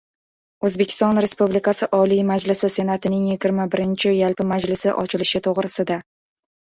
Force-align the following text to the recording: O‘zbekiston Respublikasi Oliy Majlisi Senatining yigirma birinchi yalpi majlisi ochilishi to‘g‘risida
O‘zbekiston 0.67 1.17
Respublikasi 1.23 1.87
Oliy 1.97 2.21
Majlisi 2.29 2.69
Senatining 2.75 3.27
yigirma 3.31 3.67
birinchi 3.75 4.15
yalpi 4.21 4.47
majlisi 4.53 4.95
ochilishi 5.03 5.43
to‘g‘risida 5.49 5.99